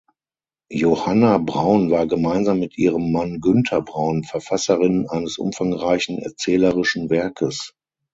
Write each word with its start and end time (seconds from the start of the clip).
Johanna 0.71 1.37
Braun 1.37 1.91
war 1.91 2.07
gemeinsam 2.07 2.59
mit 2.59 2.75
ihrem 2.75 3.11
Mann 3.11 3.39
Günter 3.39 3.83
Braun 3.83 4.23
Verfasserin 4.23 5.07
eines 5.07 5.37
umfangreichen 5.37 6.17
erzählerischen 6.17 7.11
Werkes. 7.11 7.75